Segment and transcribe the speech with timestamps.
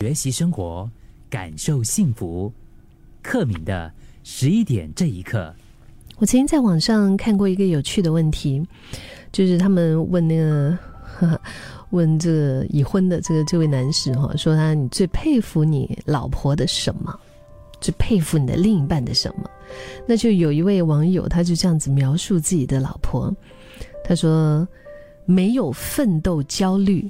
[0.00, 0.90] 学习生活，
[1.28, 2.50] 感受幸福。
[3.20, 3.92] 克敏的
[4.24, 5.54] 十一点这一刻，
[6.16, 8.66] 我曾经在网上看过一个有趣的问题，
[9.30, 10.78] 就是他们问那个
[11.90, 17.14] 问这个已婚的这个这位男士哈，说他你最佩服你老婆的什么？
[17.78, 19.50] 最佩服你的另一半的什么？
[20.06, 23.30] 那就有一位网友他就这样子描述自己的老婆，
[24.02, 24.66] 他说
[25.26, 27.06] 没有奋斗焦虑，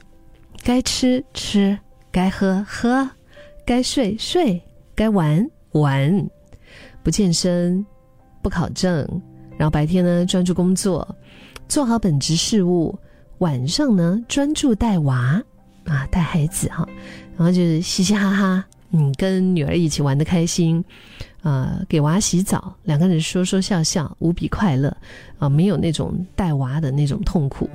[0.65, 1.79] 该吃吃。
[2.13, 3.09] 该喝喝，
[3.65, 4.61] 该睡睡，
[4.95, 6.29] 该玩玩，
[7.03, 7.84] 不健身，
[8.43, 9.07] 不考证，
[9.57, 11.17] 然后白天呢专注工作，
[11.69, 12.98] 做好本职事务，
[13.39, 15.43] 晚上呢专注带娃。
[15.87, 16.87] 啊带孩子哈，
[17.37, 20.84] 然后就是嘻嘻哈哈，嗯，跟女儿一起玩的开心，
[21.42, 24.95] 啊，给娃洗澡，两个人说说笑笑，无比快乐
[25.39, 27.69] 啊，没有那种带娃的那种痛苦，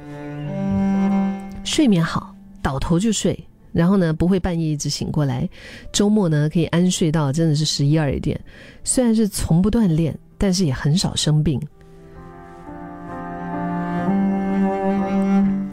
[1.66, 3.38] 睡眠好，倒头就睡。
[3.76, 5.48] 然后呢，不会半夜一直醒过来，
[5.92, 8.40] 周末呢可以安睡到真的是十一二点。
[8.86, 11.62] 虽然是从不锻炼，但是也很少生病。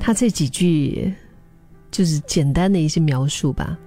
[0.01, 1.15] 他这几句
[1.93, 3.79] 就是简单的一些描述吧。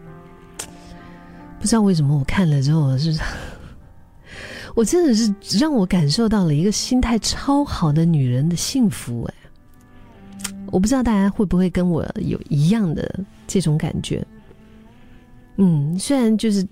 [1.59, 3.19] 不知道为什么我看了之后是，
[4.75, 9.33] 我真的是让我感受到了一个心态超好的女人的幸福哎。
[10.71, 14.25] 我不知道大家会不会跟我有一样的这种感觉。
[15.57, 16.65] 嗯，虽然就是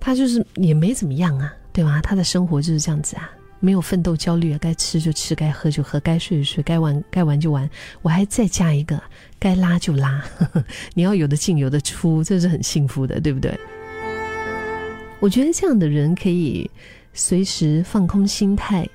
[0.00, 2.00] 他就是也没怎么样啊，对吧？
[2.02, 7.68] 他的生活就是这样子啊，没有奋斗焦虑啊，该吃就吃，该喝就喝，该睡就睡，该玩该玩就玩。
[8.02, 9.00] 我还再加一个，
[9.38, 10.24] 该拉就拉。
[10.94, 13.56] 你要有的进，有的出，这是很幸福的，对不对？
[15.20, 16.68] 我觉得这样的人可以
[17.12, 18.88] 随时放空心态。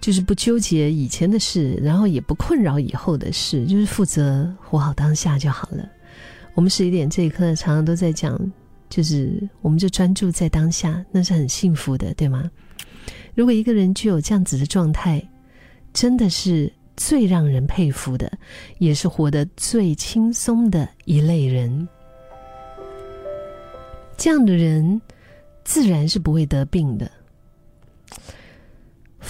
[0.00, 5.88] 就是不纠结以前的事，然后也不困扰以后的事，就是负责活好当下就好了。
[6.54, 8.38] 我们十一点这一刻常常都在讲，
[8.88, 12.50] 就是我们就专注在当下，那是很幸福的，对吗？
[13.34, 15.22] 如果一个人具有这样子的状态，
[15.92, 18.30] 真的是最让人佩服的，
[18.78, 21.88] 也是活得最轻松的一类人。
[24.16, 25.00] 这样的人，
[25.64, 27.10] 自然是不会得病的。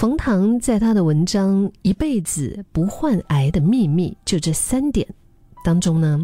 [0.00, 5.06] 冯唐在他的文章《一辈子不患癌的秘密》就这三点
[5.62, 6.18] 当中呢，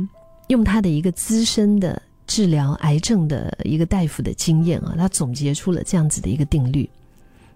[0.48, 6.88] 用他的一个资深的治疗癌症的一个大夫的经验啊，他总结出了这样子的一个定律。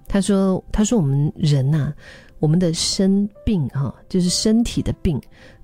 [0.06, 1.90] 他说：“他说我们人呐，
[2.38, 5.18] 我们的生病哈，就是身体的病，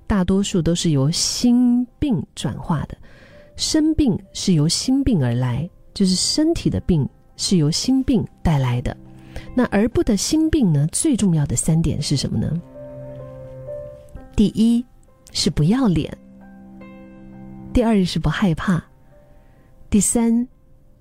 [0.07, 2.97] 大多数都是由心病转化的。
[3.57, 8.97] 生病是由心病而来，就是身体的病是由心病带来的。”
[9.55, 10.87] 那儿不得心病呢？
[10.91, 12.61] 最重要的三点是什么呢？
[14.35, 14.85] 第一
[15.31, 16.15] 是不要脸，
[17.73, 18.83] 第二是不害怕，
[19.89, 20.47] 第三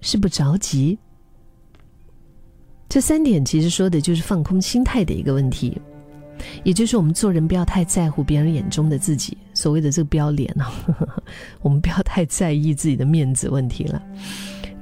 [0.00, 0.98] 是不着急。
[2.88, 5.76] 这三点其实说的就是放空心态的一个问题，
[6.64, 10.72] 也就是我们做人不要太在乎别人眼中的自己，所谓的这个不要脸啊，
[11.60, 14.02] 我们不要太在意自己的面子问题了。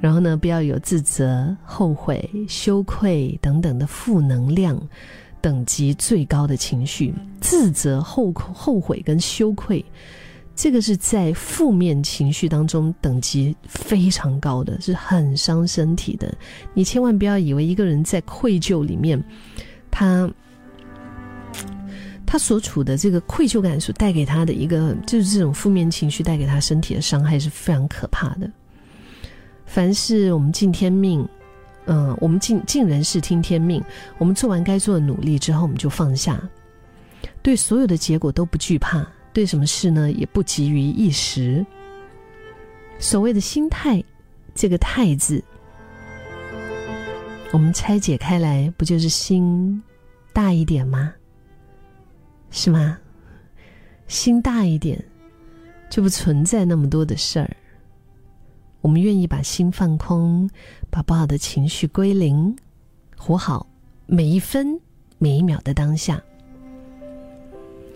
[0.01, 4.79] 然后呢，不要有自责、后悔、羞愧等等的负能量，
[5.41, 7.13] 等级最高的情绪。
[7.41, 9.83] 自责、后后悔跟羞愧，
[10.55, 16.31] 这个是在负面情绪当中等级非常高的，是很伤身体的。
[16.73, 19.23] 你千万不要以为一个人在愧疚里面，
[19.89, 20.29] 他
[22.25, 28.49] 他所处的这个愧疚感所带给他的一个，就是这种负面情绪带给他身体的伤害是非常可怕的。
[29.75, 31.27] 凡是我们尽天命，
[31.83, 33.83] 嗯，我们尽尽人事听天命。
[34.17, 36.41] 我们做完该做的努力之后，我们就放下，
[37.41, 41.65] 对所有的结果都不惧怕，对什么事呢也不急于一时。
[42.99, 44.01] 所谓的心态，
[44.53, 45.43] 这个“态”字，
[47.51, 49.83] 我们拆解开来，不就是心
[50.31, 51.13] 大一点吗？
[52.49, 52.97] 是吗？
[54.07, 55.03] 心大一点，
[55.89, 57.57] 就不存在那么多的事儿。
[58.85, 60.47] 我们愿意把心放空，
[60.91, 62.55] 把不好的情绪归零，
[63.17, 63.65] 活好
[64.05, 64.79] 每一分
[65.17, 66.21] 每一秒的当下。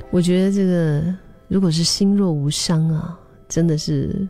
[0.10, 1.16] 我觉得这个，
[1.48, 3.16] 如果是心若无伤啊，
[3.48, 4.28] 真的是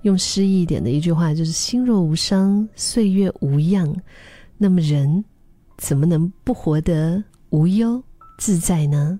[0.00, 3.94] 用诗意一点的一句话，就是“心若无伤，岁月无恙”。
[4.56, 5.22] 那么人
[5.76, 8.02] 怎么能不活得无忧
[8.38, 9.18] 自在呢？